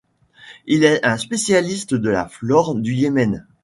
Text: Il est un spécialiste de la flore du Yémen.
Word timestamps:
Il 0.65 0.83
est 0.83 1.05
un 1.05 1.15
spécialiste 1.19 1.93
de 1.93 2.09
la 2.09 2.27
flore 2.27 2.73
du 2.73 2.95
Yémen. 2.95 3.45